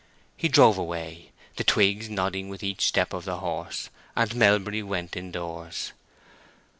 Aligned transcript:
He 0.35 0.47
drove 0.47 0.79
away, 0.79 1.29
the 1.57 1.63
twigs 1.63 2.09
nodding 2.09 2.49
with 2.49 2.63
each 2.63 2.83
step 2.87 3.13
of 3.13 3.23
the 3.23 3.37
horse; 3.37 3.91
and 4.15 4.33
Melbury 4.33 4.81
went 4.81 5.15
in 5.15 5.29
doors. 5.29 5.93